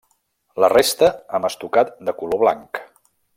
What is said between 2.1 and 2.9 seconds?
color blanc.